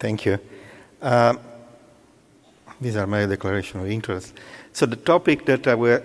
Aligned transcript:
Thank 0.00 0.24
you. 0.24 0.38
Uh, 1.02 1.34
these 2.80 2.96
are 2.96 3.06
my 3.06 3.26
declaration 3.26 3.80
of 3.80 3.86
interest. 3.86 4.32
So 4.72 4.86
the 4.86 4.96
topic 4.96 5.44
that 5.44 5.66
I 5.66 5.74
will 5.74 6.02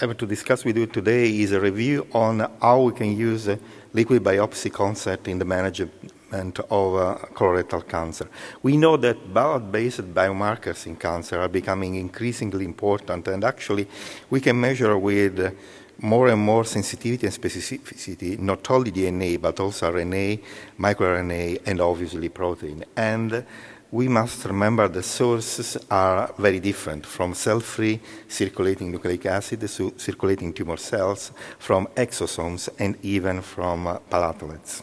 have 0.00 0.16
to 0.16 0.26
discuss 0.26 0.64
with 0.64 0.76
you 0.76 0.86
today 0.86 1.40
is 1.40 1.50
a 1.50 1.60
review 1.60 2.06
on 2.12 2.48
how 2.62 2.82
we 2.82 2.92
can 2.92 3.16
use 3.16 3.48
liquid 3.92 4.22
biopsy 4.22 4.72
concept 4.72 5.26
in 5.26 5.40
the 5.40 5.44
management 5.44 6.60
of 6.70 6.94
uh, 6.94 7.18
colorectal 7.34 7.88
cancer. 7.88 8.28
We 8.62 8.76
know 8.76 8.96
that 8.98 9.34
blood-based 9.34 10.14
biomarkers 10.14 10.86
in 10.86 10.94
cancer 10.94 11.40
are 11.40 11.48
becoming 11.48 11.96
increasingly 11.96 12.64
important, 12.64 13.26
and 13.26 13.42
actually 13.42 13.88
we 14.30 14.40
can 14.40 14.60
measure 14.60 14.96
with 14.96 15.52
more 15.98 16.28
and 16.28 16.40
more 16.40 16.64
sensitivity 16.64 17.26
and 17.26 17.34
specificity, 17.34 18.38
not 18.38 18.70
only 18.70 18.92
DNA, 18.92 19.40
but 19.40 19.58
also 19.60 19.90
RNA, 19.92 20.42
microRNA, 20.78 21.62
and 21.66 21.80
obviously 21.80 22.28
protein. 22.28 22.84
And 22.96 23.44
we 23.90 24.08
must 24.08 24.44
remember 24.44 24.88
the 24.88 25.02
sources 25.02 25.78
are 25.90 26.32
very 26.38 26.60
different 26.60 27.06
from 27.06 27.34
cell-free 27.34 28.00
circulating 28.28 28.90
nucleic 28.90 29.24
acid 29.26 29.60
to 29.60 29.94
circulating 29.96 30.52
tumor 30.52 30.76
cells, 30.76 31.32
from 31.58 31.86
exosomes, 31.96 32.68
and 32.78 32.96
even 33.02 33.40
from 33.40 33.86
uh, 33.86 33.98
platelets. 34.10 34.82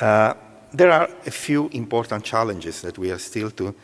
Uh, 0.00 0.34
there 0.72 0.90
are 0.90 1.08
a 1.24 1.30
few 1.30 1.68
important 1.68 2.24
challenges 2.24 2.82
that 2.82 2.98
we 2.98 3.10
are 3.10 3.18
still 3.18 3.50
to 3.52 3.74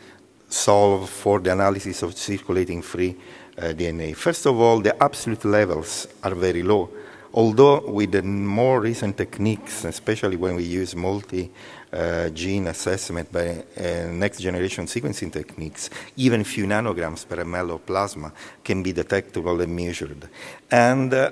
solve 0.49 1.09
for 1.09 1.39
the 1.39 1.51
analysis 1.51 2.03
of 2.03 2.17
circulating 2.17 2.81
free 2.81 3.15
DNA. 3.57 4.15
First 4.15 4.45
of 4.45 4.59
all, 4.59 4.79
the 4.79 5.01
absolute 5.01 5.45
levels 5.45 6.07
are 6.23 6.35
very 6.35 6.63
low, 6.63 6.89
although 7.33 7.81
with 7.87 8.11
the 8.11 8.21
more 8.23 8.81
recent 8.81 9.17
techniques, 9.17 9.85
especially 9.85 10.37
when 10.37 10.55
we 10.55 10.63
use 10.63 10.95
multi 10.95 11.51
uh, 11.93 12.29
gene 12.29 12.67
assessment 12.67 13.31
by 13.31 13.49
uh, 13.49 14.07
next 14.11 14.39
generation 14.39 14.85
sequencing 14.85 15.31
techniques, 15.31 15.89
even 16.15 16.43
few 16.43 16.65
nanograms 16.65 17.27
per 17.27 17.43
ml 17.43 17.71
of 17.71 17.85
plasma 17.85 18.31
can 18.63 18.81
be 18.81 18.93
detectable 18.93 19.59
and 19.59 19.75
measured. 19.75 20.29
And 20.69 21.13
uh, 21.13 21.31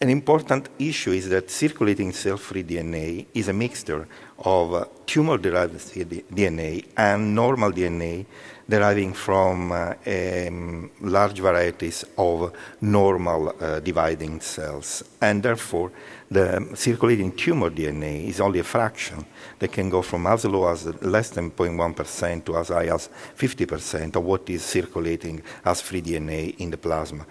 an 0.00 0.10
important 0.10 0.68
issue 0.78 1.12
is 1.12 1.28
that 1.28 1.50
circulating 1.50 2.12
cell-free 2.12 2.64
DNA 2.64 3.26
is 3.34 3.48
a 3.48 3.52
mixture 3.52 4.08
of 4.38 4.74
uh, 4.74 4.84
tumor-derived 5.06 5.74
DNA 5.74 6.84
and 6.96 7.34
normal 7.34 7.70
DNA 7.72 8.26
deriving 8.68 9.12
from 9.12 9.72
uh, 9.72 9.94
um, 10.06 10.90
large 11.00 11.38
varieties 11.38 12.04
of 12.16 12.52
normal 12.80 13.54
uh, 13.60 13.80
dividing 13.80 14.40
cells. 14.40 15.04
And 15.20 15.42
therefore, 15.42 15.92
the 16.30 16.70
circulating 16.74 17.32
tumor 17.32 17.70
DNA 17.70 18.28
is 18.28 18.40
only 18.40 18.60
a 18.60 18.64
fraction 18.64 19.24
that 19.58 19.72
can 19.72 19.90
go 19.90 20.02
from 20.02 20.26
as 20.26 20.44
low 20.44 20.68
as 20.68 20.86
less 21.02 21.30
than 21.30 21.50
0.1% 21.50 22.44
to 22.44 22.56
as 22.56 22.68
high 22.68 22.86
as 22.86 23.08
50% 23.36 24.16
of 24.16 24.24
what 24.24 24.48
is 24.48 24.64
circulating 24.64 25.42
as 25.64 25.80
free 25.80 26.00
DNA 26.00 26.56
in 26.58 26.70
the 26.70 26.78
plasma. 26.78 27.26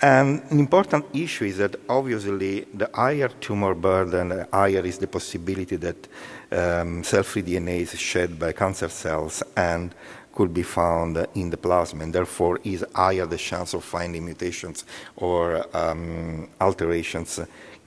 And 0.00 0.42
an 0.50 0.58
important 0.58 1.06
issue 1.14 1.46
is 1.46 1.56
that 1.56 1.76
obviously 1.88 2.66
the 2.74 2.90
higher 2.92 3.28
tumor 3.28 3.74
burden, 3.74 4.28
the 4.28 4.48
higher 4.52 4.84
is 4.84 4.98
the 4.98 5.06
possibility 5.06 5.76
that 5.76 6.08
um, 6.52 7.02
cell-free 7.02 7.42
DNA 7.42 7.80
is 7.80 7.98
shed 7.98 8.38
by 8.38 8.52
cancer 8.52 8.88
cells 8.88 9.42
and 9.56 9.94
could 10.36 10.52
be 10.52 10.62
found 10.62 11.26
in 11.34 11.48
the 11.48 11.56
plasma, 11.56 12.04
and 12.04 12.12
therefore 12.12 12.60
is 12.62 12.84
higher 12.94 13.26
the 13.26 13.38
chance 13.38 13.72
of 13.72 13.82
finding 13.82 14.24
mutations 14.24 14.84
or 15.16 15.64
um, 15.74 16.46
alterations 16.60 17.40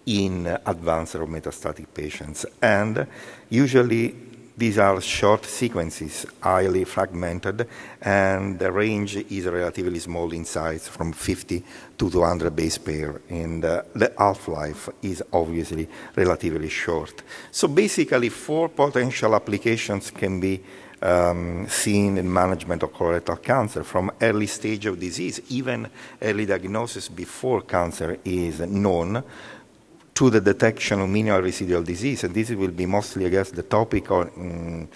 in 0.08 0.48
advanced 0.66 1.16
or 1.16 1.28
metastatic 1.28 1.86
patients. 1.94 2.48
And 2.60 3.06
usually 3.50 4.16
these 4.60 4.78
are 4.78 5.00
short 5.00 5.46
sequences, 5.46 6.26
highly 6.42 6.84
fragmented, 6.84 7.66
and 8.02 8.60
the 8.60 8.70
range 8.70 9.16
is 9.16 9.46
relatively 9.46 10.00
small 10.00 10.34
in 10.34 10.44
size, 10.44 10.86
from 10.86 11.14
50 11.14 11.64
to 11.98 12.10
200 12.10 12.54
base 12.54 12.78
pair, 12.78 13.22
and 13.30 13.64
uh, 13.64 13.84
the 13.96 14.12
half-life 14.18 14.90
is 15.02 15.24
obviously 15.32 15.88
relatively 16.14 16.68
short. 16.68 17.24
So 17.52 17.70
basically, 17.70 18.28
four 18.28 18.68
potential 18.68 19.34
applications 19.34 20.12
can 20.12 20.42
be 20.42 20.62
um, 21.02 21.66
seen 21.70 22.18
in 22.18 22.32
management 22.32 22.84
of 22.84 22.92
colorectal 22.92 23.42
cancer 23.42 23.86
from 23.86 24.12
early 24.20 24.48
stage 24.48 24.86
of 24.86 25.00
disease, 25.00 25.40
even 25.50 25.88
early 26.22 26.46
diagnosis 26.46 27.08
before 27.08 27.62
cancer 27.62 28.18
is 28.26 28.60
known, 28.60 29.24
to 30.20 30.30
the 30.30 30.42
detection 30.42 31.00
of 31.00 31.08
minimal 31.08 31.42
residual 31.42 31.82
disease. 31.82 32.26
And 32.26 32.34
this 32.34 32.50
will 32.50 32.72
be 32.72 32.86
mostly, 32.86 33.26
I 33.26 33.30
guess, 33.30 33.52
the 33.52 33.64
topic 33.64 34.12
um, 34.12 34.90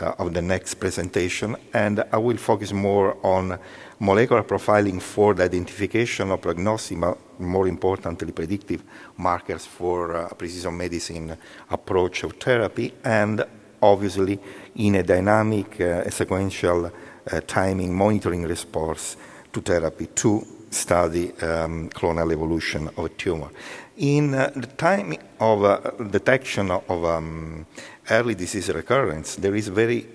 uh, 0.00 0.12
of 0.18 0.32
the 0.32 0.40
next 0.40 0.76
presentation. 0.76 1.54
And 1.74 2.02
I 2.10 2.16
will 2.16 2.38
focus 2.38 2.72
more 2.72 3.18
on 3.22 3.58
molecular 3.98 4.42
profiling 4.42 4.98
for 5.02 5.34
the 5.34 5.44
identification 5.44 6.30
of 6.30 6.40
prognosis, 6.40 6.98
but 6.98 7.18
more 7.38 7.68
importantly, 7.68 8.32
predictive 8.32 8.82
markers 9.18 9.66
for 9.66 10.16
uh, 10.16 10.28
precision 10.30 10.74
medicine 10.74 11.36
approach 11.68 12.24
of 12.24 12.32
therapy, 12.38 12.94
and 13.04 13.44
obviously 13.82 14.40
in 14.76 14.94
a 14.94 15.02
dynamic, 15.02 15.78
uh, 15.78 16.08
sequential 16.08 16.86
uh, 16.86 17.40
timing 17.46 17.94
monitoring 17.94 18.44
response 18.44 19.18
to 19.52 19.60
therapy 19.60 20.06
to 20.06 20.46
study 20.70 21.32
um, 21.42 21.90
clonal 21.90 22.32
evolution 22.32 22.88
of 22.88 23.04
a 23.04 23.08
tumor. 23.08 23.50
In 23.96 24.34
uh, 24.34 24.50
the 24.54 24.66
time 24.66 25.14
of 25.40 25.64
uh, 25.64 25.90
detection 26.10 26.70
of 26.70 27.04
um, 27.04 27.66
early 28.10 28.34
disease 28.34 28.68
recurrence, 28.70 29.36
there 29.36 29.54
is 29.54 29.68
very 29.68 30.06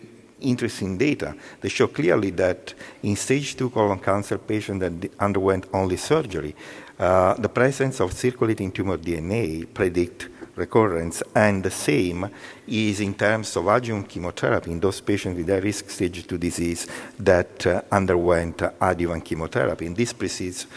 interesting 0.41 0.97
data 0.97 1.35
that 1.62 1.69
show 1.69 1.88
clearly 1.88 2.29
that 2.31 2.73
in 3.03 3.16
stage 3.16 3.56
2 3.56 3.69
colon 3.69 4.00
cancer 4.00 4.38
patients 4.38 4.79
that 4.79 5.12
underwent 5.19 5.67
only 5.73 5.97
surgery, 5.97 6.56
uh, 7.00 7.34
the 7.35 7.50
presence 7.50 8.00
of 8.00 8.13
circulating 8.13 8.72
tumor 8.72 8.97
DNA 8.97 9.66
predict 9.73 10.29
recurrence, 10.55 11.21
and 11.35 11.63
the 11.63 11.71
same 11.71 12.29
is 12.67 12.99
in 12.99 13.13
terms 13.13 13.55
of 13.55 13.67
adjuvant 13.67 14.09
chemotherapy 14.09 14.71
in 14.71 14.79
those 14.79 15.01
patients 15.01 15.38
with 15.38 15.49
a 15.49 15.61
risk 15.61 15.89
stage 15.89 16.25
2 16.25 16.38
disease 16.38 16.88
that 17.19 17.66
uh, 17.67 17.81
underwent 17.91 18.61
adjuvant 18.81 19.23
chemotherapy. 19.23 19.85
And 19.85 19.95
this 19.95 20.13
precedes 20.13 20.67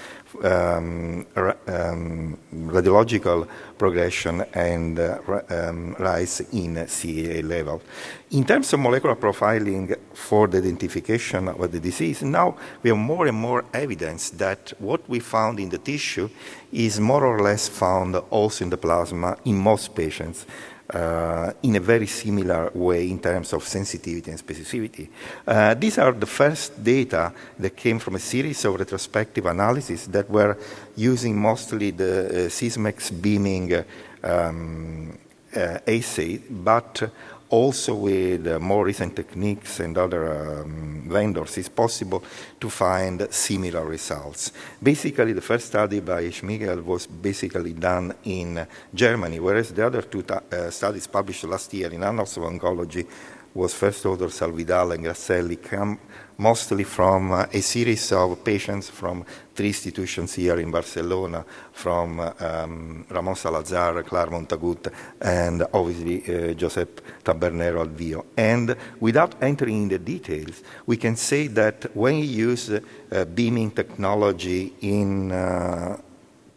um, 0.44 1.26
um, 1.66 2.38
radiological 2.53 3.47
progression 3.76 4.44
and 4.54 4.99
uh, 4.99 5.19
um, 5.50 5.94
rise 5.99 6.41
in 6.53 6.87
CA 6.87 7.43
level. 7.43 7.82
In 8.31 8.44
terms 8.44 8.72
of 8.72 8.81
molecular 8.81 9.16
profiling 9.16 9.97
for 10.12 10.49
the 10.49 10.59
identification 10.59 11.49
of 11.49 11.72
the 11.72 11.81
disease, 11.81 12.22
now 12.22 12.56
we 12.82 12.91
have 12.91 12.99
more 12.99 13.26
and 13.26 13.37
more 13.37 13.65
evidence 13.72 14.31
that 14.31 14.72
what 14.78 15.09
we 15.09 15.21
found 15.21 15.60
in 15.60 15.69
the 15.69 15.78
tissue 15.78 16.28
is 16.72 17.00
more 17.00 17.25
or 17.25 17.41
less 17.41 17.69
found 17.69 18.16
also 18.31 18.65
in 18.65 18.70
the 18.70 18.76
plasma 18.76 19.37
in 19.44 19.56
most 19.56 19.94
patients 19.94 20.44
uh, 20.94 21.53
in 21.62 21.76
a 21.76 21.81
very 21.81 22.06
similar 22.06 22.71
way 22.75 23.10
in 23.10 23.19
terms 23.19 23.53
of 23.53 23.62
sensitivity 23.62 24.31
and 24.31 24.41
specificity. 24.41 25.09
Uh, 25.47 25.75
these 25.75 25.99
are 25.99 26.12
the 26.12 26.26
first 26.26 26.82
data 26.82 27.32
that 27.59 27.76
came 27.76 27.99
from 27.99 28.15
a 28.15 28.19
series 28.19 28.65
of 28.65 28.78
retrospective 28.78 29.44
analyses 29.47 30.06
that 30.06 30.31
were 30.31 30.56
using 30.97 31.38
mostly 31.38 31.91
the 31.91 32.47
uh, 32.47 32.49
BEAMing 32.49 33.84
um, 34.25 35.19
uh, 35.54 35.78
assay, 35.87 36.38
but 36.50 37.10
also 37.50 37.94
with 37.94 38.47
uh, 38.47 38.59
more 38.59 38.84
recent 38.84 39.16
techniques 39.16 39.81
and 39.81 39.97
other 39.97 40.60
um, 40.60 41.04
vendors, 41.09 41.56
it's 41.59 41.69
possible 41.69 42.22
to 42.60 42.69
find 42.69 43.26
similar 43.31 43.84
results. 43.84 44.53
Basically, 44.82 45.32
the 45.32 45.41
first 45.41 45.66
study 45.66 46.00
by 46.00 46.25
Schmiegel 46.25 46.84
was 46.84 47.06
basically 47.06 47.72
done 47.72 48.14
in 48.25 48.66
Germany, 48.94 49.41
whereas 49.41 49.72
the 49.72 49.87
other 49.87 50.02
two 50.02 50.25
uh, 50.28 50.70
studies 50.70 51.06
published 51.06 51.44
last 51.44 51.72
year 51.72 51.93
in 51.93 52.02
Annals 52.02 52.37
of 52.37 52.44
Oncology 52.44 53.06
was 53.55 53.75
first 53.75 54.05
author 54.06 54.28
Salvidal 54.28 54.93
and 54.93 55.05
Grasselli 55.05 55.56
come 55.62 55.99
mostly 56.38 56.85
from 56.85 57.32
uh, 57.32 57.46
a 57.52 57.61
series 57.61 58.12
of 58.12 58.43
patients 58.44 58.88
from 58.88 59.25
three 59.55 59.69
institutions 59.69 60.35
here 60.35 60.58
in 60.61 60.70
Barcelona, 60.70 61.44
from 61.73 62.20
um, 62.20 63.05
Ramon 63.11 63.35
Salazar, 63.35 64.05
Clara 64.05 64.31
Montagut, 64.31 64.93
and 65.20 65.67
obviously 65.73 66.23
uh, 66.23 66.55
Josep 66.55 67.00
Tabernero 67.25 67.85
Alvio. 67.85 68.25
And 68.37 68.76
without 69.00 69.43
entering 69.43 69.82
in 69.82 69.88
the 69.88 69.99
details, 69.99 70.62
we 70.87 70.96
can 70.96 71.17
say 71.17 71.49
that 71.49 71.94
when 71.96 72.19
you 72.19 72.50
use 72.50 72.70
uh, 72.70 72.81
BEAMing 73.11 73.75
technology 73.75 74.75
in 74.82 75.32
uh, 75.32 76.00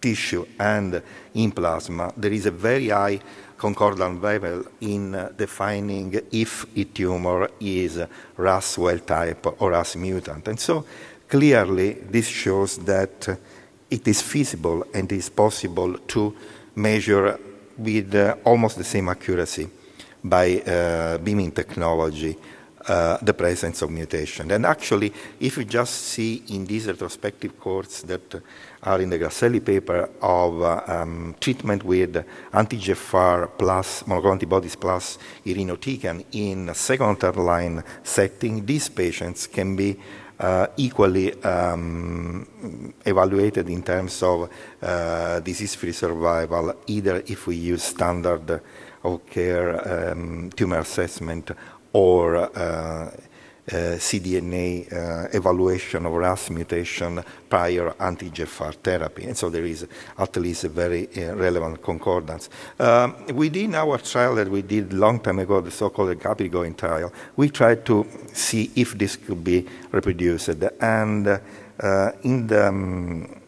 tissue 0.01 0.45
and 0.59 1.01
in 1.35 1.51
plasma, 1.51 2.11
there 2.17 2.33
is 2.33 2.47
a 2.47 2.51
very 2.51 2.89
high 2.89 3.19
concordant 3.57 4.21
level 4.21 4.63
in 4.81 5.29
defining 5.37 6.19
if 6.31 6.65
a 6.75 6.83
tumor 6.85 7.47
is 7.59 8.01
RAS 8.37 8.77
wild 8.77 9.05
type 9.05 9.61
or 9.61 9.71
RAS 9.71 9.95
mutant. 9.95 10.47
And 10.47 10.59
so 10.59 10.85
clearly 11.27 11.93
this 11.93 12.27
shows 12.27 12.77
that 12.79 13.37
it 13.89 14.07
is 14.07 14.21
feasible 14.21 14.83
and 14.93 15.11
is 15.11 15.29
possible 15.29 15.93
to 16.07 16.35
measure 16.75 17.39
with 17.77 18.15
uh, 18.15 18.35
almost 18.43 18.77
the 18.77 18.83
same 18.83 19.09
accuracy 19.09 19.69
by 20.23 20.61
uh, 20.61 21.17
BEAMing 21.17 21.53
technology 21.53 22.37
uh, 22.87 23.17
the 23.21 23.33
presence 23.33 23.83
of 23.83 23.91
mutation. 23.91 24.49
And 24.49 24.65
actually, 24.65 25.13
if 25.39 25.57
you 25.57 25.65
just 25.65 25.93
see 25.93 26.43
in 26.49 26.65
these 26.65 26.87
retrospective 26.87 27.59
cohorts 27.59 28.01
that 28.03 28.41
are 28.83 29.01
in 29.01 29.09
the 29.09 29.19
Grasselli 29.19 29.63
paper 29.63 30.09
of 30.21 30.61
uh, 30.61 30.81
um, 30.87 31.35
treatment 31.39 31.83
with 31.83 32.25
anti-EGFR 32.53 33.57
plus 33.57 34.03
monoclonal 34.03 34.33
antibodies 34.33 34.75
plus 34.75 35.17
irinotecan 35.45 36.25
in 36.31 36.73
second 36.73 37.19
third 37.19 37.37
line 37.37 37.83
setting, 38.03 38.65
these 38.65 38.89
patients 38.89 39.47
can 39.47 39.75
be 39.75 39.97
uh, 40.39 40.67
equally 40.77 41.33
um, 41.43 42.93
evaluated 43.05 43.69
in 43.69 43.83
terms 43.83 44.23
of 44.23 44.49
uh, 44.81 45.39
disease-free 45.39 45.91
survival, 45.91 46.73
either 46.87 47.23
if 47.27 47.45
we 47.45 47.55
use 47.55 47.83
standard 47.83 48.61
of 49.03 49.25
care 49.27 50.11
um, 50.11 50.49
tumor 50.55 50.79
assessment 50.79 51.51
or 51.93 52.37
uh, 52.57 53.11
cDNA 53.67 54.91
uh, 54.91 55.27
evaluation 55.31 56.05
of 56.05 56.13
RAS 56.13 56.49
mutation 56.49 57.23
prior 57.49 57.93
anti-EGFR 57.99 58.75
therapy. 58.75 59.25
And 59.25 59.37
so 59.37 59.49
there 59.49 59.65
is 59.65 59.87
at 60.17 60.35
least 60.37 60.63
a 60.63 60.69
very 60.69 61.07
uh, 61.15 61.35
relevant 61.35 61.81
concordance. 61.81 62.49
Um, 62.79 63.27
within 63.35 63.75
our 63.75 63.97
trial 63.99 64.35
that 64.35 64.49
we 64.49 64.61
did 64.61 64.93
long 64.93 65.19
time 65.19 65.39
ago, 65.39 65.61
the 65.61 65.71
so-called 65.71 66.17
CAPRI-GOIM 66.19 66.75
trial, 66.75 67.11
we 67.35 67.49
tried 67.49 67.85
to 67.85 68.05
see 68.33 68.71
if 68.75 68.97
this 68.97 69.15
could 69.15 69.43
be 69.43 69.67
reproduced. 69.91 70.49
And 70.81 71.27
uh, 71.27 72.11
in 72.23 72.47
the 72.47 72.67
um, 72.67 73.41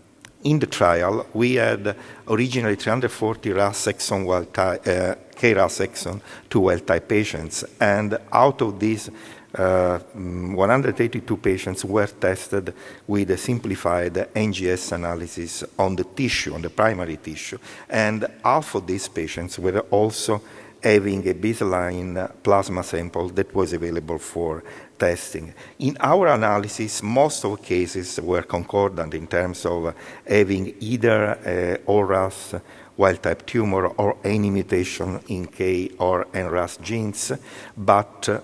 in 0.43 0.59
the 0.59 0.67
trial, 0.67 1.25
we 1.33 1.55
had 1.55 1.95
originally 2.27 2.75
340 2.75 3.53
RAS 3.53 3.85
exon 3.85 4.25
wild 4.25 4.53
type, 4.53 4.85
uh, 4.85 5.15
KRAS 5.35 5.79
exon 5.87 6.21
to 6.49 6.59
wild 6.59 6.85
type 6.85 7.07
patients, 7.07 7.63
and 7.79 8.17
out 8.31 8.61
of 8.61 8.79
these 8.79 9.09
uh, 9.55 9.99
182 9.99 11.37
patients 11.37 11.85
were 11.85 12.07
tested 12.07 12.73
with 13.05 13.29
a 13.31 13.37
simplified 13.37 14.13
NGS 14.33 14.93
analysis 14.93 15.63
on 15.77 15.95
the 15.95 16.03
tissue, 16.03 16.53
on 16.53 16.61
the 16.61 16.69
primary 16.69 17.17
tissue. 17.17 17.57
And 17.89 18.25
half 18.43 18.75
of 18.75 18.87
these 18.87 19.07
patients 19.07 19.59
were 19.59 19.81
also 19.91 20.41
having 20.83 21.27
a 21.27 21.33
baseline 21.33 22.31
plasma 22.41 22.83
sample 22.83 23.29
that 23.29 23.53
was 23.53 23.73
available 23.73 24.19
for 24.19 24.63
testing. 24.97 25.53
In 25.79 25.97
our 25.99 26.27
analysis, 26.27 27.01
most 27.01 27.45
of 27.45 27.61
cases 27.61 28.19
were 28.19 28.43
concordant 28.43 29.13
in 29.13 29.27
terms 29.27 29.65
of 29.65 29.95
having 30.27 30.75
either 30.79 31.79
ORAS 31.85 32.55
wild 32.97 33.23
type 33.23 33.45
tumor 33.45 33.87
or 33.87 34.17
any 34.23 34.49
mutation 34.49 35.19
in 35.27 35.47
K 35.47 35.91
or 35.99 36.25
NRAS 36.25 36.81
genes, 36.81 37.31
but 37.75 38.43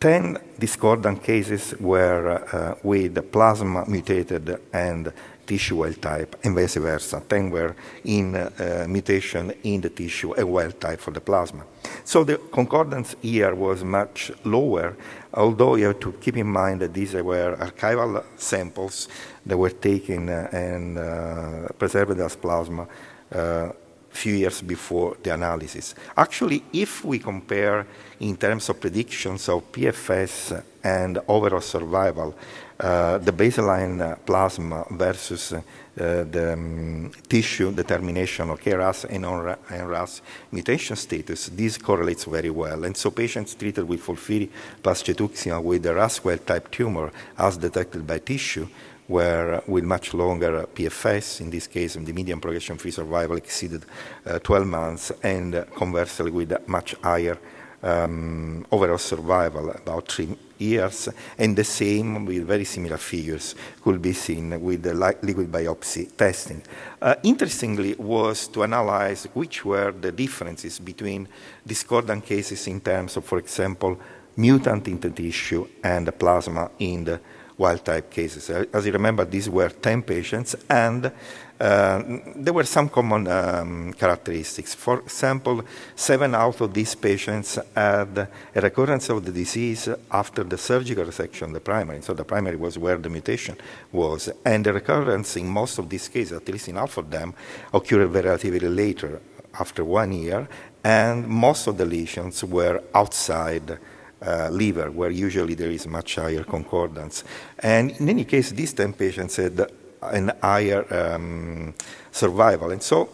10 0.00 0.38
discordant 0.58 1.22
cases 1.22 1.74
were 1.80 2.42
uh, 2.52 2.74
with 2.82 3.32
plasma 3.32 3.84
mutated 3.88 4.60
and 4.72 5.12
tissue 5.46 5.76
wild 5.76 6.02
type, 6.02 6.36
and 6.44 6.54
vice 6.54 6.74
versa. 6.74 7.22
10 7.26 7.50
were 7.50 7.74
in 8.04 8.34
uh, 8.34 8.84
mutation 8.88 9.52
in 9.62 9.80
the 9.80 9.88
tissue, 9.88 10.34
a 10.36 10.44
wild 10.44 10.78
type 10.80 11.00
for 11.00 11.12
the 11.12 11.20
plasma. 11.20 11.64
So 12.04 12.24
the 12.24 12.38
concordance 12.52 13.16
here 13.22 13.54
was 13.54 13.84
much 13.84 14.30
lower, 14.44 14.96
although 15.32 15.76
you 15.76 15.86
have 15.86 16.00
to 16.00 16.12
keep 16.12 16.36
in 16.36 16.48
mind 16.48 16.80
that 16.80 16.92
these 16.92 17.14
were 17.14 17.56
archival 17.56 18.22
samples 18.36 19.08
that 19.46 19.56
were 19.56 19.70
taken 19.70 20.28
uh, 20.28 20.48
and 20.52 20.98
uh, 20.98 21.68
preserved 21.78 22.20
as 22.20 22.36
plasma 22.36 22.86
uh, 23.32 23.70
few 24.16 24.34
years 24.34 24.62
before 24.62 25.16
the 25.22 25.32
analysis. 25.32 25.94
Actually, 26.16 26.64
if 26.72 27.04
we 27.04 27.18
compare 27.18 27.86
in 28.20 28.36
terms 28.36 28.68
of 28.68 28.80
predictions 28.80 29.48
of 29.48 29.70
PFS 29.70 30.62
and 30.82 31.18
overall 31.28 31.60
survival, 31.60 32.34
uh, 32.78 33.18
the 33.18 33.32
baseline 33.32 34.00
uh, 34.00 34.16
plasma 34.16 34.84
versus 34.90 35.52
uh, 35.52 35.62
the 35.96 36.52
um, 36.52 37.10
tissue 37.28 37.72
determination 37.72 38.50
of 38.50 38.60
KRAS 38.60 39.04
and 39.04 39.24
NRAS 39.24 40.20
mutation 40.52 40.96
status, 40.96 41.48
this 41.48 41.78
correlates 41.78 42.24
very 42.24 42.50
well. 42.50 42.84
And 42.84 42.96
so 42.96 43.10
patients 43.10 43.54
treated 43.54 43.88
with 43.88 44.02
FOLFIRI 44.02 44.50
plus 44.82 45.02
cetuximab 45.02 45.62
with 45.62 45.82
the 45.84 45.94
RAS 45.94 46.22
wild 46.22 46.46
type 46.46 46.70
tumor 46.70 47.10
as 47.38 47.56
detected 47.56 48.06
by 48.06 48.18
tissue 48.18 48.68
where 49.08 49.62
with 49.66 49.84
much 49.84 50.14
longer 50.14 50.66
PFS, 50.74 51.40
in 51.40 51.50
this 51.50 51.66
case, 51.66 51.94
the 51.94 52.12
median 52.12 52.40
progression-free 52.40 52.90
survival 52.90 53.36
exceeded 53.36 53.84
uh, 54.26 54.38
12 54.38 54.66
months, 54.66 55.12
and 55.22 55.64
conversely 55.74 56.30
with 56.30 56.68
much 56.68 56.94
higher 57.02 57.38
um, 57.82 58.66
overall 58.72 58.98
survival, 58.98 59.70
about 59.70 60.08
three 60.08 60.36
years, 60.58 61.08
and 61.38 61.56
the 61.56 61.64
same 61.64 62.24
with 62.24 62.46
very 62.46 62.64
similar 62.64 62.96
figures 62.96 63.54
could 63.82 64.00
be 64.00 64.12
seen 64.12 64.60
with 64.60 64.82
the 64.82 64.94
liquid 64.94 65.52
biopsy 65.52 66.14
testing. 66.16 66.62
Uh, 67.00 67.14
interestingly 67.22 67.94
was 67.94 68.48
to 68.48 68.64
analyze 68.64 69.28
which 69.34 69.64
were 69.64 69.92
the 69.92 70.10
differences 70.10 70.78
between 70.78 71.28
discordant 71.66 72.24
cases 72.24 72.66
in 72.66 72.80
terms 72.80 73.16
of, 73.16 73.24
for 73.24 73.38
example, 73.38 73.98
mutant 74.36 74.88
in 74.88 74.98
the 74.98 75.10
tissue 75.10 75.66
and 75.82 76.06
the 76.06 76.12
plasma 76.12 76.70
in 76.78 77.04
the 77.04 77.20
wild 77.58 77.84
type 77.84 78.10
cases. 78.10 78.50
As 78.50 78.86
you 78.86 78.92
remember, 78.92 79.24
these 79.24 79.48
were 79.48 79.68
10 79.68 80.02
patients, 80.02 80.56
and 80.68 81.10
uh, 81.58 82.02
there 82.36 82.52
were 82.52 82.64
some 82.64 82.88
common 82.90 83.26
um, 83.28 83.92
characteristics. 83.94 84.74
For 84.74 85.00
example, 85.00 85.64
seven 85.94 86.34
out 86.34 86.60
of 86.60 86.74
these 86.74 86.94
patients 86.94 87.58
had 87.74 88.28
a 88.54 88.60
recurrence 88.60 89.08
of 89.08 89.24
the 89.24 89.32
disease 89.32 89.88
after 90.10 90.44
the 90.44 90.58
surgical 90.58 91.04
resection, 91.04 91.54
the 91.54 91.60
primary. 91.60 92.02
So 92.02 92.12
the 92.12 92.24
primary 92.24 92.56
was 92.56 92.76
where 92.76 92.98
the 92.98 93.08
mutation 93.08 93.56
was. 93.90 94.28
And 94.44 94.66
the 94.66 94.74
recurrence 94.74 95.36
in 95.36 95.48
most 95.48 95.78
of 95.78 95.88
these 95.88 96.08
cases, 96.08 96.32
at 96.32 96.48
least 96.48 96.68
in 96.68 96.76
half 96.76 96.98
of 96.98 97.10
them, 97.10 97.32
occurred 97.72 98.12
relatively 98.12 98.68
later, 98.68 99.20
after 99.58 99.82
one 99.82 100.12
year. 100.12 100.46
And 100.84 101.26
most 101.26 101.66
of 101.66 101.78
the 101.78 101.86
lesions 101.86 102.44
were 102.44 102.82
outside 102.94 103.78
uh, 104.24 104.48
liver, 104.50 104.90
where 104.90 105.10
usually 105.10 105.54
there 105.54 105.70
is 105.70 105.86
much 105.86 106.16
higher 106.16 106.44
concordance. 106.44 107.24
And 107.58 107.90
in 107.92 108.08
any 108.08 108.24
case, 108.24 108.50
these 108.50 108.72
10 108.72 108.92
patients 108.94 109.36
had 109.36 109.70
an 110.02 110.32
higher 110.42 110.86
um, 111.14 111.74
survival. 112.10 112.70
And 112.70 112.82
so 112.82 113.08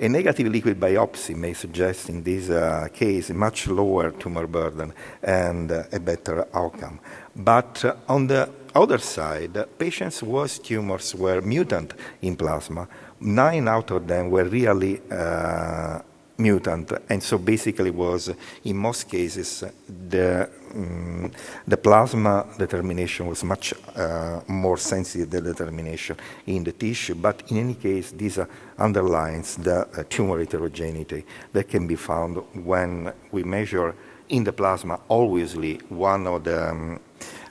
a 0.00 0.08
negative 0.08 0.46
liquid 0.46 0.78
biopsy 0.78 1.34
may 1.34 1.54
suggest 1.54 2.08
in 2.08 2.22
this 2.22 2.50
uh, 2.50 2.88
case 2.92 3.30
much 3.30 3.66
lower 3.66 4.12
tumor 4.12 4.46
burden 4.46 4.92
and 5.22 5.72
uh, 5.72 5.84
a 5.92 5.98
better 5.98 6.46
outcome. 6.54 7.00
But 7.34 7.84
uh, 7.84 7.94
on 8.08 8.28
the 8.28 8.48
other 8.74 8.98
side, 8.98 9.66
patients 9.76 10.20
whose 10.20 10.58
tumors 10.60 11.14
were 11.14 11.40
mutant 11.40 11.94
in 12.22 12.36
plasma, 12.36 12.86
nine 13.20 13.66
out 13.66 13.90
of 13.90 14.06
them 14.06 14.30
were 14.30 14.44
really 14.44 15.00
uh, 15.10 15.98
mutant, 16.38 16.92
and 17.08 17.22
so 17.22 17.36
basically 17.38 17.90
was 17.90 18.30
in 18.64 18.76
most 18.76 19.08
cases 19.08 19.64
the 20.08 20.48
um, 20.74 21.30
the 21.66 21.76
plasma 21.76 22.46
determination 22.58 23.26
was 23.26 23.42
much 23.42 23.74
uh, 23.96 24.40
more 24.46 24.76
sensitive 24.76 25.30
than 25.30 25.44
determination 25.44 26.16
in 26.46 26.62
the 26.62 26.72
tissue. 26.72 27.14
But 27.14 27.42
in 27.50 27.56
any 27.56 27.74
case, 27.74 28.12
this 28.12 28.38
uh, 28.38 28.46
underlines 28.78 29.56
the 29.56 29.80
uh, 29.80 30.04
tumor 30.08 30.38
heterogeneity 30.38 31.24
that 31.52 31.68
can 31.68 31.86
be 31.86 31.96
found 31.96 32.36
when 32.64 33.12
we 33.32 33.44
measure 33.44 33.94
in 34.28 34.44
the 34.44 34.52
plasma. 34.52 35.00
Obviously, 35.08 35.80
one 35.88 36.26
of 36.26 36.44
the 36.44 36.70
um, 36.70 37.00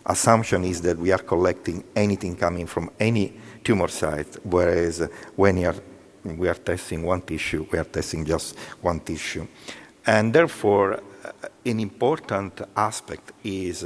assumption 0.05 0.63
is 0.63 0.81
that 0.81 0.97
we 0.97 1.11
are 1.11 1.17
collecting 1.17 1.83
anything 1.95 2.35
coming 2.35 2.67
from 2.67 2.89
any 2.99 3.33
tumor 3.63 3.87
site, 3.89 4.37
whereas 4.45 5.09
when 5.35 5.57
you 5.57 5.67
are 5.67 5.75
we 6.35 6.49
are 6.49 6.55
testing 6.55 7.03
one 7.03 7.21
tissue, 7.21 7.65
we 7.71 7.77
are 7.77 7.83
testing 7.85 8.25
just 8.25 8.57
one 8.81 8.99
tissue. 8.99 9.47
And 10.05 10.33
therefore, 10.33 10.95
uh, 10.95 11.31
an 11.65 11.79
important 11.79 12.61
aspect 12.75 13.31
is 13.43 13.85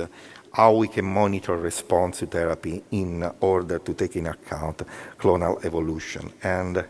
how 0.53 0.73
we 0.73 0.87
can 0.87 1.05
monitor 1.05 1.55
response 1.57 2.19
to 2.19 2.25
therapy 2.25 2.83
in 2.91 3.29
order 3.41 3.79
to 3.79 3.93
take 3.93 4.15
in 4.15 4.27
account 4.27 4.81
clonal 5.17 5.63
evolution. 5.65 6.31
And 6.43 6.85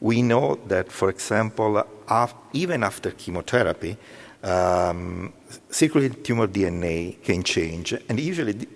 we 0.00 0.22
know 0.22 0.58
that, 0.66 0.90
for 0.90 1.10
example, 1.10 1.84
af- 2.08 2.34
even 2.52 2.82
after 2.82 3.10
chemotherapy, 3.10 3.96
um, 4.42 5.32
circulating 5.68 6.22
tumor 6.22 6.46
DNA 6.46 7.22
can 7.22 7.42
change, 7.42 7.92
and 8.08 8.18
usually 8.18 8.66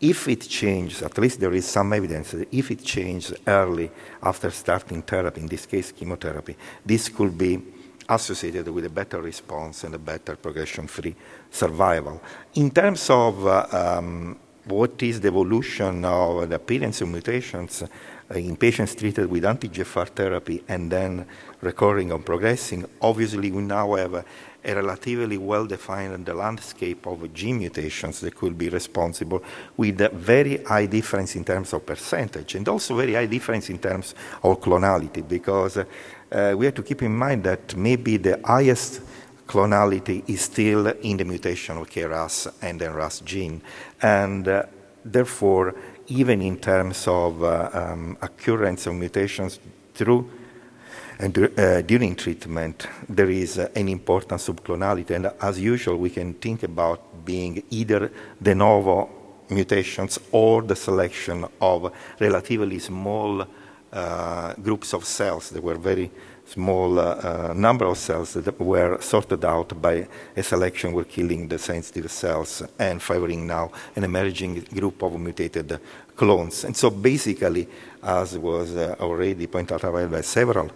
if 0.00 0.28
it 0.28 0.42
changes, 0.42 1.02
at 1.02 1.16
least 1.18 1.40
there 1.40 1.52
is 1.54 1.66
some 1.66 1.92
evidence 1.92 2.32
that 2.32 2.48
if 2.52 2.70
it 2.70 2.82
changes 2.82 3.34
early 3.46 3.90
after 4.22 4.50
starting 4.50 5.02
therapy, 5.02 5.40
in 5.40 5.46
this 5.46 5.66
case 5.66 5.92
chemotherapy, 5.92 6.56
this 6.84 7.08
could 7.08 7.36
be 7.38 7.60
associated 8.08 8.68
with 8.68 8.84
a 8.84 8.90
better 8.90 9.20
response 9.20 9.84
and 9.84 9.94
a 9.94 9.98
better 9.98 10.36
progression-free 10.36 11.14
survival. 11.50 12.20
In 12.54 12.70
terms 12.70 13.08
of 13.08 13.46
uh, 13.46 13.66
um, 13.72 14.38
what 14.66 15.02
is 15.02 15.20
the 15.20 15.28
evolution 15.28 16.04
of 16.04 16.48
the 16.48 16.56
appearance 16.56 17.00
of 17.00 17.08
mutations 17.08 17.82
uh, 17.82 18.34
in 18.34 18.56
patients 18.56 18.94
treated 18.94 19.30
with 19.30 19.44
anti-EGFR 19.44 20.08
therapy 20.08 20.64
and 20.68 20.90
then 20.90 21.26
recurring 21.60 22.12
or 22.12 22.18
progressing, 22.18 22.84
obviously 23.00 23.50
we 23.50 23.62
now 23.62 23.94
have 23.94 24.24
a 24.64 24.74
relatively 24.74 25.38
well-defined 25.38 26.26
landscape 26.28 27.06
of 27.06 27.32
gene 27.32 27.58
mutations 27.58 28.20
that 28.20 28.34
could 28.34 28.56
be 28.56 28.68
responsible 28.68 29.42
with 29.76 30.00
a 30.00 30.08
very 30.08 30.62
high 30.64 30.86
difference 30.86 31.36
in 31.36 31.44
terms 31.44 31.72
of 31.72 31.84
percentage 31.84 32.54
and 32.54 32.68
also 32.68 32.96
very 32.96 33.14
high 33.14 33.26
difference 33.26 33.70
in 33.70 33.78
terms 33.78 34.14
of 34.42 34.60
clonality 34.60 35.26
because 35.26 35.76
uh, 35.78 36.54
we 36.56 36.64
have 36.66 36.74
to 36.74 36.82
keep 36.82 37.02
in 37.02 37.14
mind 37.14 37.44
that 37.44 37.76
maybe 37.76 38.16
the 38.16 38.40
highest 38.44 39.02
clonality 39.46 40.28
is 40.28 40.40
still 40.42 40.86
in 40.86 41.16
the 41.16 41.24
mutation 41.24 41.76
of 41.76 41.88
KRAS 41.88 42.52
and 42.62 42.80
NRAS 42.80 43.24
gene. 43.24 43.60
And 44.00 44.48
uh, 44.48 44.64
therefore, 45.04 45.74
even 46.08 46.42
in 46.42 46.58
terms 46.58 47.06
of 47.06 47.42
uh, 47.42 47.70
um, 47.72 48.16
occurrence 48.22 48.86
of 48.86 48.94
mutations 48.94 49.60
through 49.94 50.30
and 51.18 51.36
uh, 51.38 51.82
during 51.82 52.16
treatment, 52.16 52.86
there 53.08 53.30
is 53.30 53.58
uh, 53.58 53.68
an 53.74 53.88
important 53.88 54.40
subclonality. 54.40 55.10
And 55.10 55.30
as 55.40 55.60
usual, 55.60 55.96
we 55.96 56.10
can 56.10 56.34
think 56.34 56.62
about 56.62 57.24
being 57.24 57.62
either 57.70 58.10
de 58.42 58.54
novo 58.54 59.08
mutations 59.50 60.18
or 60.32 60.62
the 60.62 60.76
selection 60.76 61.44
of 61.60 61.92
relatively 62.18 62.78
small 62.78 63.46
uh, 63.92 64.54
groups 64.54 64.92
of 64.92 65.04
cells 65.04 65.50
There 65.50 65.62
were 65.62 65.76
very 65.76 66.10
small 66.46 66.98
uh, 66.98 67.02
uh, 67.02 67.54
number 67.54 67.86
of 67.86 67.96
cells 67.96 68.34
that 68.34 68.60
were 68.60 69.00
sorted 69.00 69.44
out 69.44 69.80
by 69.80 70.06
a 70.36 70.42
selection 70.42 70.92
were 70.92 71.04
killing 71.04 71.48
the 71.48 71.58
sensitive 71.58 72.10
cells 72.10 72.62
and 72.78 73.00
favoring 73.00 73.46
now 73.46 73.70
an 73.96 74.04
emerging 74.04 74.60
group 74.74 75.02
of 75.02 75.18
mutated 75.18 75.80
clones. 76.16 76.64
And 76.64 76.76
so 76.76 76.90
basically, 76.90 77.68
as 78.04 78.38
was 78.38 78.76
uh, 78.76 78.96
already 79.00 79.46
pointed 79.46 79.84
out 79.84 80.10
by 80.10 80.20
several 80.20 80.70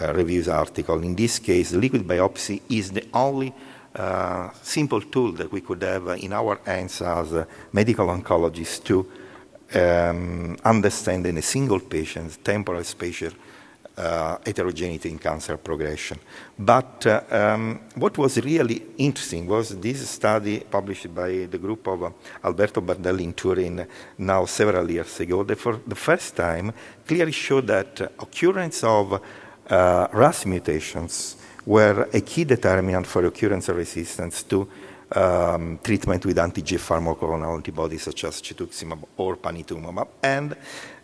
uh, 0.00 0.12
reviews 0.12 0.48
articles, 0.48 1.02
in 1.02 1.14
this 1.14 1.38
case, 1.38 1.72
liquid 1.72 2.02
biopsy 2.06 2.60
is 2.68 2.92
the 2.92 3.06
only 3.14 3.52
uh, 3.94 4.50
simple 4.62 5.00
tool 5.00 5.32
that 5.32 5.50
we 5.50 5.62
could 5.62 5.82
have 5.82 6.08
in 6.18 6.32
our 6.32 6.60
hands 6.66 7.00
as 7.00 7.46
medical 7.72 8.06
oncologists 8.08 8.84
to 8.84 9.06
um, 9.74 10.56
understand 10.64 11.26
in 11.26 11.38
a 11.38 11.42
single 11.42 11.80
patient 11.80 12.44
temporal 12.44 12.84
spatial 12.84 13.32
uh, 13.96 14.38
heterogeneity 14.44 15.08
in 15.08 15.18
cancer 15.18 15.56
progression. 15.56 16.18
But 16.58 17.06
uh, 17.06 17.22
um, 17.30 17.80
what 17.94 18.18
was 18.18 18.38
really 18.38 18.82
interesting 18.98 19.46
was 19.46 19.70
this 19.78 20.08
study 20.08 20.60
published 20.60 21.14
by 21.14 21.46
the 21.50 21.58
group 21.58 21.86
of 21.86 22.02
uh, 22.02 22.10
Alberto 22.44 22.80
Bardelli 22.80 23.24
in 23.24 23.32
Turin 23.32 23.86
now 24.18 24.44
several 24.44 24.90
years 24.90 25.20
ago 25.20 25.44
that 25.44 25.58
for 25.58 25.80
the 25.86 25.94
first 25.94 26.36
time 26.36 26.72
clearly 27.06 27.32
showed 27.32 27.66
that 27.66 28.00
occurrence 28.18 28.84
of 28.84 29.20
uh, 29.68 30.08
RAS 30.12 30.46
mutations 30.46 31.36
were 31.64 32.08
a 32.12 32.20
key 32.20 32.44
determinant 32.44 33.06
for 33.06 33.24
occurrence 33.24 33.68
of 33.68 33.76
resistance 33.76 34.42
to 34.44 34.68
um, 35.12 35.78
treatment 35.82 36.24
with 36.26 36.38
anti-EGFR 36.38 37.00
monoclonal 37.00 37.54
antibodies 37.54 38.02
such 38.02 38.24
as 38.24 38.42
cetuximab 38.42 39.02
or 39.16 39.36
panitumumab. 39.36 40.08
And 40.22 40.56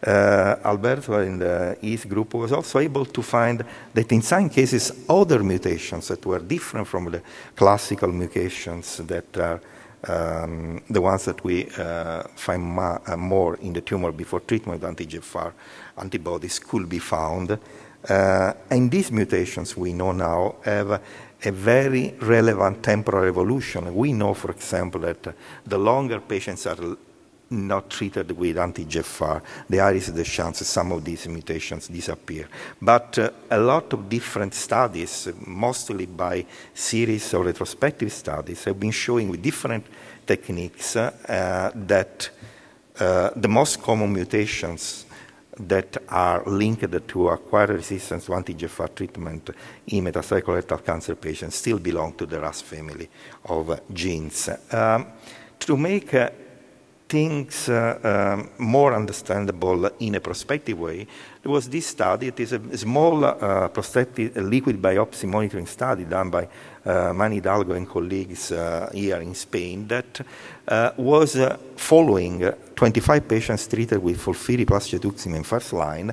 uh, 0.04 0.56
Alberto 0.64 1.21
in 1.21 1.38
the 1.38 1.76
his 1.80 2.04
group 2.04 2.35
was 2.35 2.52
also 2.52 2.78
able 2.78 3.04
to 3.06 3.23
find 3.23 3.64
that 3.94 4.11
in 4.11 4.23
some 4.23 4.49
cases 4.49 5.04
other 5.09 5.42
mutations 5.42 6.09
that 6.09 6.25
were 6.26 6.40
different 6.40 6.88
from 6.88 7.11
the 7.11 7.23
classical 7.54 8.09
mutations 8.09 8.97
that 8.99 9.37
are 9.37 9.61
um, 10.09 10.82
the 10.90 11.00
ones 11.00 11.25
that 11.26 11.44
we 11.44 11.68
uh, 11.78 12.23
find 12.35 12.62
ma- 12.62 12.99
uh, 13.06 13.16
more 13.16 13.56
in 13.56 13.73
the 13.73 13.80
tumor 13.80 14.11
before 14.11 14.40
treatment 14.40 14.80
with 14.80 14.88
anti-EGFR 14.88 15.52
antibodies 15.99 16.59
could 16.59 16.88
be 16.88 16.99
found. 16.99 17.56
Uh, 18.09 18.52
and 18.68 18.90
these 18.90 19.12
mutations 19.12 19.76
we 19.76 19.92
know 19.92 20.11
now 20.11 20.56
have 20.64 21.00
a 21.45 21.51
very 21.51 22.15
relevant 22.21 22.83
temporal 22.83 23.25
evolution. 23.25 23.95
We 23.95 24.13
know, 24.13 24.35
for 24.35 24.51
example, 24.51 25.01
that 25.01 25.35
the 25.67 25.79
longer 25.79 26.21
patients 26.21 26.67
are 26.67 26.97
not 27.53 27.91
treated 27.91 28.31
with 28.33 28.57
anti-EGFR, 28.57 29.43
the 29.69 29.79
higher 29.79 29.95
is 29.95 30.13
the 30.13 30.25
chance 30.25 30.67
some 30.67 30.93
of 30.93 31.05
these 31.05 31.29
mutations 31.29 31.89
disappear. 31.89 32.49
But 32.81 33.19
uh, 33.19 33.31
a 33.51 33.59
lot 33.59 33.93
of 33.93 34.09
different 34.09 34.55
studies, 34.55 35.29
mostly 35.47 36.07
by 36.07 36.47
series 36.75 37.35
or 37.35 37.45
retrospective 37.45 38.11
studies, 38.13 38.65
have 38.65 38.81
been 38.81 38.91
showing 38.91 39.29
with 39.29 39.43
different 39.43 39.87
techniques 40.27 40.97
uh, 40.97 41.71
that 41.75 42.31
uh, 42.99 43.31
the 43.37 43.49
most 43.49 43.83
common 43.83 44.13
mutations 44.13 45.07
that 45.59 45.99
are 46.09 46.42
linked 46.47 47.09
to 47.09 47.28
acquired 47.28 47.71
resistance 47.71 48.26
to 48.26 48.35
anti-EGFR 48.35 48.94
treatment 48.94 49.50
in 49.88 50.04
metastatic 50.04 50.85
cancer 50.85 51.14
patients 51.14 51.56
still 51.56 51.78
belong 51.78 52.14
to 52.14 52.26
the 52.26 52.40
RAS 52.40 52.62
family 52.62 53.09
of 53.44 53.80
genes. 53.92 54.49
Um, 54.71 55.06
to 55.59 55.76
make 55.76 56.14
uh, 56.14 56.30
things 57.12 57.68
uh, 57.68 57.99
um, 58.02 58.50
more 58.59 58.94
understandable 58.94 59.90
in 59.99 60.14
a 60.14 60.21
prospective 60.21 60.78
way, 60.78 61.06
there 61.42 61.52
was 61.52 61.68
this 61.68 61.87
study. 61.88 62.28
It 62.28 62.40
is 62.40 62.52
a 62.52 62.78
small 62.78 63.23
uh, 63.23 63.68
prospective 63.68 64.35
liquid 64.37 64.80
biopsy 64.80 65.28
monitoring 65.28 65.66
study 65.66 66.04
done 66.04 66.30
by 66.30 66.49
uh, 66.85 67.12
Mani 67.12 67.37
Hidalgo 67.37 67.75
and 67.75 67.89
colleagues 67.89 68.53
uh, 68.53 68.91
here 68.93 69.21
in 69.21 69.35
Spain 69.35 69.87
that 69.89 70.21
uh, 70.69 70.91
was 70.97 71.37
uh, 71.37 71.57
following 71.77 72.53
25 72.77 73.29
patients 73.29 73.67
treated 73.67 73.99
with 73.99 74.19
FOLFIRI 74.21 74.67
plus 74.67 74.91
cetuximab 74.91 75.37
in 75.37 75.43
first 75.43 75.73
line 75.73 76.12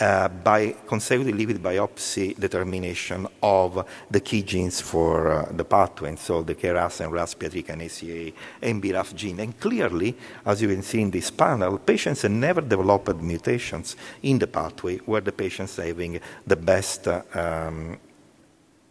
uh, 0.00 0.28
by 0.28 0.74
consecutive 0.86 1.36
liquid 1.36 1.62
biopsy 1.62 2.38
determination 2.38 3.26
of 3.42 3.86
the 4.10 4.20
key 4.20 4.42
genes 4.42 4.80
for 4.80 5.32
uh, 5.32 5.52
the 5.52 5.64
pathway, 5.64 6.10
and 6.10 6.18
so 6.18 6.42
the 6.42 6.54
KRAS 6.54 7.00
and 7.00 7.12
RAS, 7.12 7.34
PI3K 7.34 7.68
and 7.70 7.82
ACA 7.82 8.32
and 8.62 8.82
BRAF 8.82 9.14
gene. 9.14 9.40
And 9.40 9.58
clearly, 9.58 10.16
as 10.44 10.62
you 10.62 10.68
can 10.68 10.82
see 10.82 11.02
in 11.02 11.10
this 11.10 11.30
panel, 11.30 11.78
patients 11.78 12.24
never 12.24 12.60
developed 12.60 13.16
mutations 13.16 13.96
in 14.22 14.38
the 14.38 14.46
pathway 14.46 14.98
where 14.98 15.20
the 15.20 15.32
patients 15.32 15.76
having 15.76 16.20
the 16.46 16.56
best 16.56 17.08
um, 17.08 17.98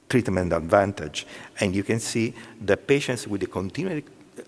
treatment 0.09 0.51
advantage. 0.51 1.25
And 1.59 1.75
you 1.75 1.83
can 1.83 1.99
see 1.99 2.33
the 2.59 2.75
patients 2.75 3.27
with 3.27 3.41
the 3.41 3.47
continued 3.47 4.03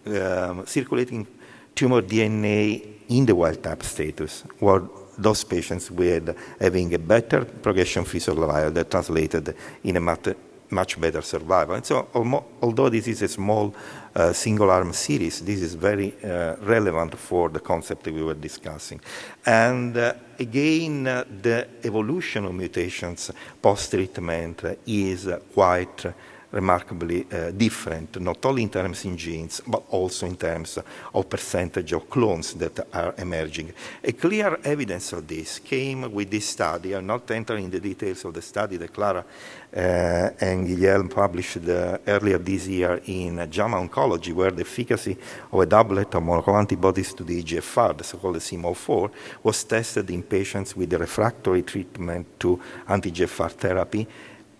um, 0.07 0.65
circulating 0.65 1.27
tumor 1.75 2.01
DNA 2.01 2.85
in 3.09 3.25
the 3.25 3.35
wild 3.35 3.61
type 3.61 3.83
status 3.83 4.43
were 4.59 4.83
those 5.17 5.43
patients 5.43 5.91
with 5.91 6.35
having 6.59 6.93
a 6.93 6.99
better 6.99 7.45
progression-free 7.45 8.19
survival 8.19 8.71
that 8.71 8.89
translated 8.89 9.55
in 9.83 9.97
a 9.97 9.99
much 10.71 10.99
better 10.99 11.21
survival. 11.21 11.75
And 11.75 11.85
so, 11.85 12.07
although 12.61 12.89
this 12.89 13.07
is 13.07 13.21
a 13.21 13.27
small 13.27 13.73
uh, 14.15 14.33
single-arm 14.33 14.93
series, 14.93 15.41
this 15.41 15.61
is 15.61 15.75
very 15.75 16.13
uh, 16.23 16.55
relevant 16.61 17.17
for 17.17 17.49
the 17.49 17.59
concept 17.59 18.03
that 18.03 18.13
we 18.13 18.23
were 18.23 18.33
discussing. 18.33 18.99
And 19.45 19.95
uh, 19.97 20.13
again, 20.39 21.07
uh, 21.07 21.23
the 21.41 21.67
evolution 21.83 22.45
of 22.45 22.53
mutations 22.53 23.31
post-treatment 23.61 24.63
is 24.85 25.29
quite 25.53 26.05
remarkably 26.51 27.25
uh, 27.31 27.51
different, 27.51 28.19
not 28.19 28.45
only 28.45 28.63
in 28.63 28.69
terms 28.69 29.05
of 29.05 29.15
genes, 29.15 29.61
but 29.65 29.83
also 29.89 30.25
in 30.25 30.35
terms 30.35 30.77
of 31.13 31.29
percentage 31.29 31.93
of 31.93 32.09
clones 32.09 32.53
that 32.55 32.87
are 32.93 33.13
emerging. 33.17 33.73
A 34.03 34.11
clear 34.11 34.59
evidence 34.63 35.13
of 35.13 35.27
this 35.27 35.59
came 35.59 36.11
with 36.11 36.29
this 36.29 36.47
study. 36.47 36.93
I'm 36.93 37.05
not 37.05 37.29
entering 37.31 37.69
the 37.69 37.79
details 37.79 38.25
of 38.25 38.33
the 38.33 38.41
study 38.41 38.77
that 38.77 38.93
Clara 38.93 39.23
uh, 39.73 40.29
and 40.39 40.67
Guillem 40.67 41.09
published 41.09 41.67
uh, 41.69 41.97
earlier 42.05 42.37
this 42.37 42.67
year 42.67 43.01
in 43.05 43.47
JAMA 43.49 43.77
Oncology, 43.77 44.33
where 44.33 44.51
the 44.51 44.61
efficacy 44.61 45.17
of 45.51 45.59
a 45.59 45.65
doublet 45.65 46.13
of 46.13 46.23
monoclonal 46.23 46.59
antibodies 46.59 47.13
to 47.13 47.23
the 47.23 47.41
EGFR, 47.41 47.97
the 47.97 48.03
so-called 48.03 48.35
Sym004, 48.35 49.11
was 49.43 49.63
tested 49.63 50.09
in 50.09 50.23
patients 50.23 50.75
with 50.75 50.93
refractory 50.93 51.61
treatment 51.61 52.39
to 52.39 52.59
anti-EGFR 52.87 53.51
therapy 53.51 54.07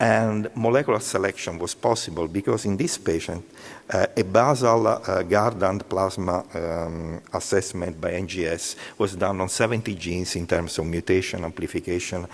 and 0.02 0.50
molecular 0.56 1.00
selection 1.00 1.60
was 1.60 1.76
possible 1.76 2.28
because 2.28 2.66
in 2.66 2.76
this 2.76 2.98
patient, 2.98 3.46
uh, 3.94 4.08
a 4.18 4.24
basal 4.24 4.88
uh, 4.88 5.22
Guardant 5.22 5.88
plasma 5.88 6.44
um, 6.56 7.22
assessment 7.32 8.02
by 8.02 8.14
NGS 8.14 8.76
was 8.98 9.16
done 9.16 9.40
on 9.42 9.48
70 9.48 9.94
genes 9.94 10.36
in 10.36 10.48
terms 10.48 10.80
of 10.80 10.88
mutation, 10.88 11.46
amplification, 11.46 12.24
um, 12.24 12.28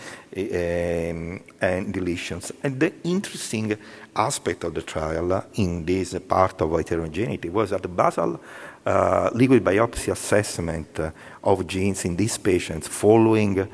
and 1.59 1.93
deletions. 1.93 2.53
And 2.63 2.79
the 2.79 2.93
interesting 3.03 3.77
aspect 4.15 4.63
of 4.63 4.73
the 4.73 4.81
trial 4.81 5.45
in 5.55 5.83
this 5.83 6.17
part 6.19 6.61
of 6.61 6.71
heterogeneity 6.71 7.49
was 7.49 7.71
that 7.71 7.81
the 7.81 7.89
basal 7.89 8.39
uh, 8.85 9.29
liquid 9.33 9.61
biopsy 9.61 10.13
assessment 10.13 11.01
of 11.43 11.67
genes 11.67 12.05
in 12.05 12.15
these 12.15 12.37
patients 12.37 12.87
following 12.87 13.67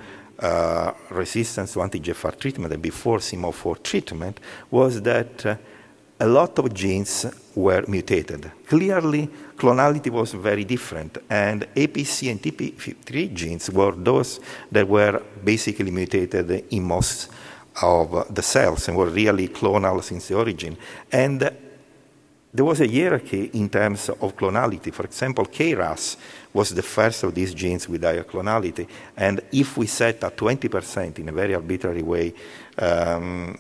uh, 0.43 0.93
resistance 1.09 1.73
to 1.73 1.81
anti-EGFR 1.81 2.38
treatment 2.38 2.73
and 2.73 2.81
before 2.81 3.19
Sym004 3.19 3.81
treatment 3.81 4.39
was 4.69 5.01
that 5.01 5.45
uh, 5.45 5.55
a 6.19 6.27
lot 6.27 6.59
of 6.59 6.73
genes 6.73 7.25
were 7.55 7.83
mutated. 7.88 8.51
Clearly, 8.67 9.29
clonality 9.55 10.09
was 10.09 10.33
very 10.33 10.63
different, 10.63 11.17
and 11.29 11.67
APC 11.75 12.29
and 12.29 12.41
TP53 12.41 13.33
genes 13.33 13.69
were 13.71 13.93
those 13.93 14.39
that 14.71 14.88
were 14.88 15.21
basically 15.43 15.91
mutated 15.91 16.65
in 16.71 16.83
most 16.83 17.29
of 17.81 18.33
the 18.33 18.41
cells 18.41 18.88
and 18.88 18.97
were 18.97 19.09
really 19.09 19.47
clonal 19.47 20.03
since 20.03 20.27
the 20.27 20.35
origin. 20.35 20.77
And 21.12 21.51
there 22.53 22.65
was 22.65 22.81
a 22.81 22.88
hierarchy 22.88 23.50
in 23.53 23.67
terms 23.69 24.10
of 24.10 24.36
clonality. 24.36 24.93
For 24.93 25.05
example, 25.05 25.45
KRAS 25.45 26.17
was 26.53 26.69
the 26.69 26.83
first 26.83 27.24
of 27.24 27.33
these 27.33 27.53
genes 27.53 27.89
with 27.89 28.03
higher 28.03 28.24
clonality. 28.24 28.88
And 29.17 29.41
if 29.51 29.75
we 29.75 29.88
set 29.88 30.24
at 30.24 30.38
20% 30.38 31.17
in 31.17 31.29
a 31.29 31.31
very 31.31 31.55
arbitrary 31.55 32.03
way 32.03 32.33
um, 32.77 33.57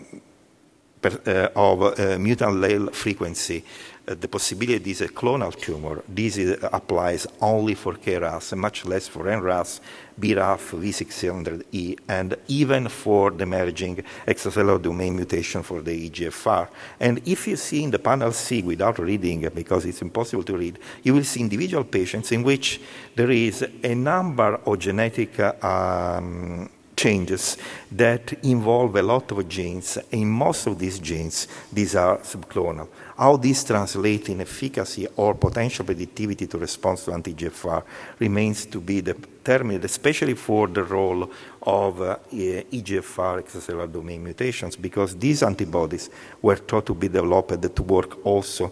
per, 1.01 1.21
uh, 1.25 1.59
of 1.59 1.99
uh, 1.99 2.19
mutant 2.19 2.51
allele 2.51 2.93
frequency, 2.93 3.63
uh, 4.05 4.15
the 4.19 4.27
possibility 4.27 4.91
is 4.91 5.01
a 5.01 5.07
clonal 5.07 5.55
tumor. 5.55 6.03
This 6.07 6.37
is, 6.37 6.57
applies 6.73 7.25
only 7.39 7.73
for 7.73 7.93
KRAS 7.93 8.55
much 8.57 8.85
less 8.85 9.07
for 9.07 9.23
NRAS, 9.25 9.79
BRAF, 10.19 10.77
V600E, 10.77 11.99
and 12.09 12.35
even 12.47 12.89
for 12.89 13.31
the 13.31 13.43
emerging 13.43 14.03
extracellular 14.27 14.81
domain 14.81 15.15
mutation 15.15 15.63
for 15.63 15.81
the 15.81 16.09
EGFR. 16.09 16.67
And 16.99 17.21
if 17.25 17.47
you 17.47 17.55
see 17.55 17.83
in 17.83 17.91
the 17.91 17.99
panel 17.99 18.31
C 18.31 18.61
without 18.61 18.99
reading, 18.99 19.47
because 19.53 19.85
it's 19.85 20.01
impossible 20.01 20.43
to 20.43 20.57
read, 20.57 20.79
you 21.03 21.13
will 21.13 21.23
see 21.23 21.39
individual 21.39 21.83
patients 21.85 22.31
in 22.31 22.43
which 22.43 22.81
there 23.15 23.31
is 23.31 23.65
a 23.83 23.95
number 23.95 24.59
of 24.65 24.79
genetic 24.79 25.39
um, 25.63 26.69
changes 26.95 27.57
that 27.91 28.33
involve 28.43 28.95
a 28.95 29.01
lot 29.01 29.31
of 29.31 29.47
genes. 29.47 29.97
In 30.11 30.29
most 30.29 30.67
of 30.67 30.77
these 30.77 30.99
genes, 30.99 31.47
these 31.71 31.95
are 31.95 32.17
subclonal. 32.19 32.87
How 33.17 33.37
this 33.37 33.63
translates 33.63 34.29
in 34.29 34.41
efficacy 34.41 35.07
or 35.15 35.35
potential 35.35 35.85
predictivity 35.85 36.49
to 36.49 36.57
response 36.57 37.05
to 37.05 37.13
anti-EGFR 37.13 37.83
remains 38.19 38.65
to 38.65 38.79
be 38.79 39.01
determined, 39.01 39.85
especially 39.85 40.33
for 40.33 40.67
the 40.67 40.83
role 40.83 41.29
of 41.61 42.01
uh, 42.01 42.17
EGFR 42.31 43.43
extracellular 43.43 43.91
domain 43.91 44.23
mutations, 44.23 44.75
because 44.75 45.15
these 45.15 45.43
antibodies 45.43 46.09
were 46.41 46.55
thought 46.55 46.85
to 46.85 46.95
be 46.95 47.07
developed 47.07 47.75
to 47.75 47.83
work 47.83 48.25
also 48.25 48.71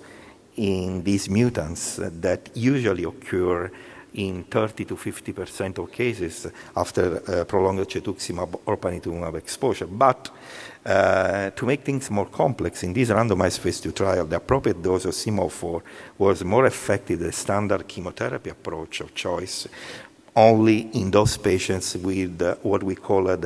in 0.58 1.04
these 1.04 1.30
mutants 1.30 1.98
that 1.98 2.50
usually 2.56 3.04
occur 3.04 3.72
in 4.14 4.44
30 4.44 4.86
to 4.86 4.96
50 4.96 5.34
percent 5.34 5.78
of 5.78 5.92
cases 5.92 6.48
after 6.76 7.22
uh, 7.28 7.46
prolonged 7.46 7.88
cetuximab 7.88 8.60
or 8.66 8.78
panitumumab 8.78 9.36
exposure. 9.36 9.88
But 9.88 10.30
uh, 10.86 11.52
to 11.52 11.66
make 11.66 11.84
things 11.84 12.10
more 12.10 12.26
complex, 12.26 12.84
in 12.84 12.94
this 12.94 13.10
randomized 13.10 13.60
phase 13.60 13.80
2 13.80 13.92
trial, 13.92 14.26
the 14.26 14.38
appropriate 14.38 14.82
dose 14.82 15.06
of 15.06 15.14
Sym004 15.14 15.82
was 16.18 16.44
more 16.44 16.66
effective 16.66 17.20
than 17.20 17.28
the 17.28 17.34
standard 17.34 17.88
chemotherapy 17.88 18.50
approach 18.50 19.02
of 19.02 19.14
choice, 19.14 19.68
only 20.36 20.90
in 20.94 21.12
those 21.12 21.38
patients 21.38 21.96
with 21.98 22.42
uh, 22.42 22.56
what 22.64 22.82
we 22.84 22.96
call 22.96 23.30
uh, 23.30 23.38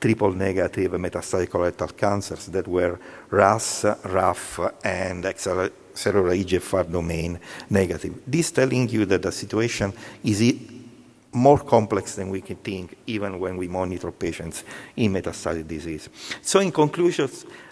triple 0.00 0.32
negative 0.32 0.92
metastatic 0.92 1.48
colorectal 1.48 1.96
cancers 1.96 2.46
that 2.46 2.68
were 2.68 2.98
RAS, 3.30 3.84
RAF, 4.04 4.60
and 4.84 5.24
cellular 5.94 6.34
EGFR 6.34 6.90
domain 6.90 7.38
negative. 7.70 8.20
This 8.26 8.50
telling 8.50 8.88
you 8.88 9.04
that 9.06 9.22
the 9.22 9.32
situation 9.32 9.92
is 10.22 10.54
more 11.32 11.58
complex 11.58 12.14
than 12.14 12.30
we 12.30 12.40
can 12.40 12.56
think, 12.56 12.96
even 13.06 13.40
when 13.40 13.56
we 13.56 13.66
monitor 13.68 14.12
patients 14.12 14.64
in 14.96 15.12
metastatic 15.12 15.66
disease. 15.66 16.08
So, 16.42 16.60
in 16.60 16.70
conclusion, 16.70 17.28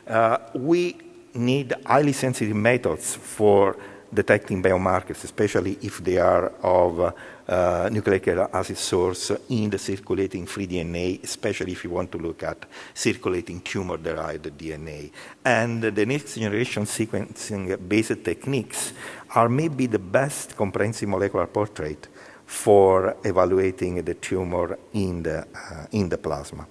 uh, 0.08 0.38
we 0.54 0.96
need 1.34 1.72
highly 1.86 2.12
sensitive 2.12 2.56
methods 2.56 3.14
for 3.14 3.76
detecting 4.12 4.62
biomarkers, 4.62 5.24
especially 5.24 5.78
if 5.82 5.98
they 6.04 6.18
are 6.18 6.52
of 6.62 7.14
uh, 7.48 7.88
nucleic 7.90 8.28
acid 8.28 8.76
source 8.76 9.32
in 9.48 9.70
the 9.70 9.78
circulating 9.78 10.46
free 10.46 10.66
DNA, 10.66 11.22
especially 11.24 11.72
if 11.72 11.84
you 11.84 11.90
want 11.90 12.12
to 12.12 12.18
look 12.18 12.42
at 12.42 12.66
circulating 12.94 13.60
tumor-derived 13.60 14.46
DNA. 14.58 15.10
And 15.44 15.82
the 15.82 16.06
next 16.06 16.34
generation 16.34 16.84
sequencing-based 16.84 18.24
techniques 18.24 18.92
are 19.34 19.48
maybe 19.48 19.86
the 19.86 19.98
best 19.98 20.56
comprehensive 20.56 21.08
molecular 21.08 21.46
portrait 21.46 22.08
for 22.46 23.16
evaluating 23.24 24.02
the 24.02 24.14
tumor 24.14 24.78
in 24.92 25.22
the, 25.22 25.38
uh, 25.40 25.86
in 25.92 26.08
the 26.08 26.18
plasma. 26.18 26.66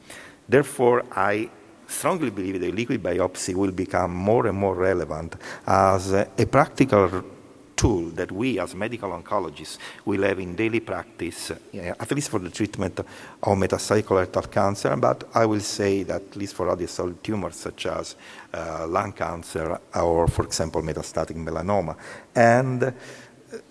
Therefore, 0.47 1.03
I 1.11 1.49
strongly 1.91 2.29
believe 2.29 2.59
that 2.59 2.73
liquid 2.73 3.03
biopsy 3.03 3.53
will 3.53 3.71
become 3.71 4.13
more 4.13 4.47
and 4.47 4.57
more 4.57 4.75
relevant 4.75 5.35
as 5.65 6.11
a 6.13 6.45
practical 6.49 7.23
tool 7.81 8.11
that 8.11 8.31
we 8.31 8.59
as 8.59 8.75
medical 8.75 9.09
oncologists 9.09 9.77
will 10.05 10.21
have 10.21 10.39
in 10.39 10.55
daily 10.55 10.79
practice, 10.81 11.51
at 11.73 12.11
least 12.11 12.29
for 12.29 12.39
the 12.39 12.49
treatment 12.49 12.99
of 12.99 13.57
metastatic 13.57 14.03
colorectal 14.03 14.51
cancer, 14.51 14.95
but 14.97 15.23
I 15.33 15.45
will 15.47 15.61
say 15.61 16.03
that 16.03 16.21
at 16.21 16.35
least 16.35 16.53
for 16.53 16.69
other 16.69 16.87
solid 16.87 17.23
tumors 17.23 17.55
such 17.55 17.87
as 17.87 18.15
uh, 18.53 18.85
lung 18.87 19.13
cancer 19.13 19.79
or, 19.95 20.27
for 20.27 20.45
example, 20.45 20.81
metastatic 20.83 21.35
melanoma. 21.35 21.95
And 22.35 22.93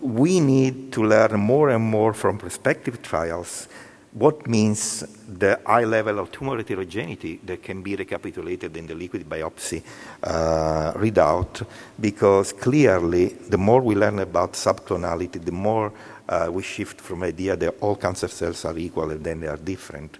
we 0.01 0.41
need 0.41 0.91
to 0.91 1.03
learn 1.03 1.39
more 1.39 1.69
and 1.69 1.83
more 1.83 2.13
from 2.13 2.37
prospective 2.37 3.01
trials 3.01 3.67
what 4.13 4.45
means 4.45 5.05
the 5.27 5.59
high 5.65 5.85
level 5.85 6.19
of 6.19 6.31
tumor 6.31 6.57
heterogeneity 6.57 7.39
that 7.45 7.63
can 7.63 7.81
be 7.81 7.95
recapitulated 7.95 8.75
in 8.75 8.85
the 8.85 8.93
liquid 8.93 9.27
biopsy 9.27 9.81
uh, 10.23 10.91
readout, 10.93 11.65
because 11.99 12.51
clearly 12.51 13.27
the 13.49 13.57
more 13.57 13.81
we 13.81 13.95
learn 13.95 14.19
about 14.19 14.53
subclonality, 14.53 15.43
the 15.43 15.51
more 15.51 15.93
uh, 16.27 16.49
we 16.51 16.61
shift 16.61 16.99
from 16.99 17.21
the 17.21 17.27
idea 17.27 17.55
that 17.55 17.75
all 17.79 17.95
cancer 17.95 18.27
cells 18.27 18.65
are 18.65 18.77
equal 18.77 19.11
and 19.11 19.23
then 19.23 19.39
they 19.39 19.47
are 19.47 19.57
different. 19.57 20.17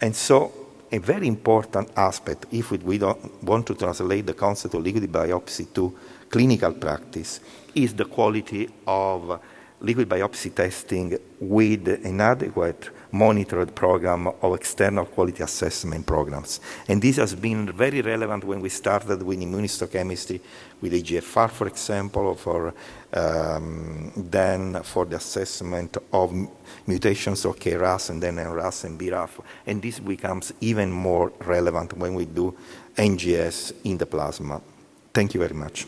And 0.00 0.16
so 0.16 0.52
a 0.90 0.98
very 0.98 1.26
important 1.26 1.90
aspect, 1.96 2.46
if 2.50 2.70
we, 2.70 2.78
we 2.78 2.98
don't 2.98 3.42
want 3.42 3.66
to 3.66 3.74
translate 3.74 4.26
the 4.26 4.34
concept 4.34 4.74
of 4.74 4.82
liquid 4.82 5.10
biopsy 5.10 5.72
to 5.74 5.94
clinical 6.30 6.72
practice, 6.72 7.40
is 7.74 7.94
the 7.94 8.04
quality 8.04 8.70
of 8.86 9.40
liquid 9.80 10.08
biopsy 10.08 10.54
testing 10.54 11.18
with 11.40 11.88
an 11.88 12.20
adequate 12.20 12.90
monitored 13.14 13.74
program 13.76 14.26
of 14.26 14.54
external 14.54 15.04
quality 15.06 15.42
assessment 15.42 16.04
programs. 16.04 16.60
And 16.88 17.00
this 17.00 17.16
has 17.16 17.34
been 17.34 17.70
very 17.70 18.02
relevant 18.02 18.42
when 18.44 18.60
we 18.60 18.68
started 18.68 19.22
with 19.22 19.38
immunohistochemistry, 19.38 20.40
with 20.80 20.92
EGFR, 20.92 21.48
for 21.48 21.68
example, 21.68 22.26
or 22.26 22.34
for 22.34 22.74
um, 23.12 24.12
then 24.16 24.82
for 24.82 25.04
the 25.04 25.16
assessment 25.16 25.96
of 26.12 26.34
mutations 26.86 27.44
of 27.44 27.56
KRAS 27.56 28.10
and 28.10 28.20
then 28.20 28.36
NRAS 28.36 28.84
and 28.84 28.98
BRAF. 28.98 29.40
And 29.64 29.80
this 29.80 30.00
becomes 30.00 30.52
even 30.60 30.90
more 30.90 31.32
relevant 31.46 31.96
when 31.96 32.14
we 32.14 32.24
do 32.24 32.56
NGS 32.96 33.74
in 33.84 33.96
the 33.96 34.06
plasma. 34.06 34.60
Thank 35.12 35.34
you 35.34 35.40
very 35.40 35.54
much. 35.54 35.86